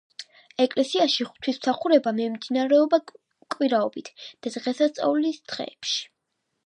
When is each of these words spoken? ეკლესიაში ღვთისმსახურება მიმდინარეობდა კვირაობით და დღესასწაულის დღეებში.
ეკლესიაში 0.63 1.27
ღვთისმსახურება 1.27 2.13
მიმდინარეობდა 2.21 3.01
კვირაობით 3.57 4.11
და 4.23 4.53
დღესასწაულის 4.57 5.43
დღეებში. 5.53 6.01